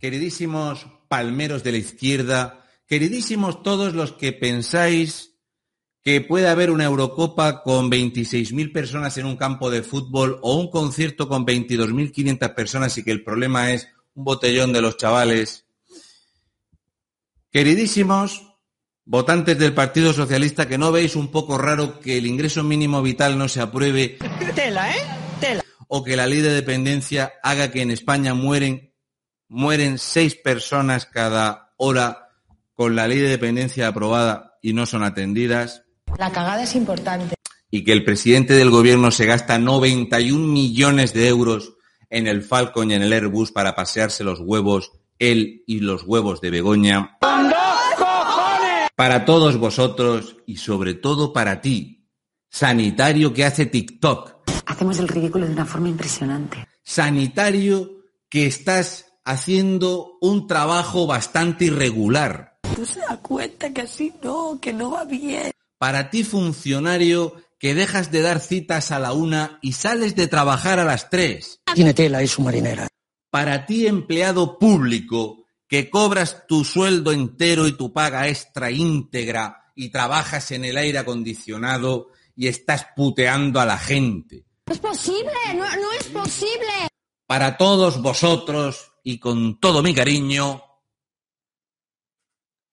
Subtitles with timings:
[0.00, 5.36] queridísimos palmeros de la izquierda, queridísimos todos los que pensáis
[6.02, 10.70] que puede haber una Eurocopa con 26.000 personas en un campo de fútbol o un
[10.70, 15.66] concierto con 22.500 personas y que el problema es un botellón de los chavales.
[17.50, 18.46] Queridísimos
[19.04, 23.36] votantes del Partido Socialista, que no veis un poco raro que el ingreso mínimo vital
[23.36, 24.18] no se apruebe.
[24.54, 25.02] Tela, ¿eh?
[25.40, 25.64] Tela.
[25.88, 28.89] O que la ley de dependencia haga que en España mueren
[29.50, 32.28] mueren seis personas cada hora
[32.72, 35.82] con la ley de dependencia aprobada y no son atendidas.
[36.18, 37.34] La cagada es importante.
[37.70, 41.74] Y que el presidente del gobierno se gasta 91 millones de euros
[42.08, 46.40] en el Falcon y en el Airbus para pasearse los huevos, él y los huevos
[46.40, 47.18] de Begoña.
[48.96, 52.08] Para todos vosotros y sobre todo para ti,
[52.48, 54.48] sanitario que hace TikTok.
[54.66, 56.66] Hacemos el ridículo de una forma impresionante.
[56.82, 62.58] Sanitario que estás haciendo un trabajo bastante irregular.
[62.74, 65.52] ¿Tú se das cuenta que así no, que no va bien?
[65.78, 70.78] Para ti, funcionario, que dejas de dar citas a la una y sales de trabajar
[70.78, 71.60] a las tres.
[71.74, 72.88] Tiene tela y su marinera.
[73.30, 79.90] Para ti, empleado público, que cobras tu sueldo entero y tu paga extra íntegra y
[79.90, 84.44] trabajas en el aire acondicionado y estás puteando a la gente.
[84.66, 86.88] No es posible, no, no es posible.
[87.26, 90.62] Para todos vosotros, y con todo mi cariño,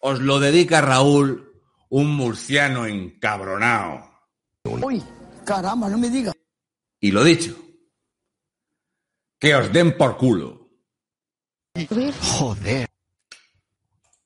[0.00, 4.08] os lo dedica Raúl, un murciano encabronado.
[4.64, 5.02] Uy,
[5.44, 6.32] caramba, no me diga.
[7.00, 7.56] Y lo dicho,
[9.38, 10.68] que os den por culo.
[12.20, 12.88] Joder.